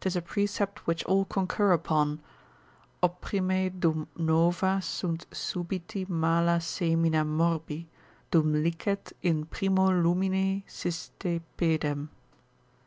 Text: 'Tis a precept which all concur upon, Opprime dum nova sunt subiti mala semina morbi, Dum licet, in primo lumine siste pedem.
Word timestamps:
'Tis 0.00 0.16
a 0.16 0.22
precept 0.22 0.86
which 0.86 1.04
all 1.04 1.26
concur 1.26 1.72
upon, 1.72 2.22
Opprime 3.02 3.78
dum 3.78 4.08
nova 4.16 4.80
sunt 4.80 5.28
subiti 5.32 6.08
mala 6.08 6.60
semina 6.62 7.26
morbi, 7.26 7.86
Dum 8.30 8.54
licet, 8.54 9.12
in 9.20 9.44
primo 9.44 9.90
lumine 9.90 10.62
siste 10.66 11.42
pedem. 11.58 12.08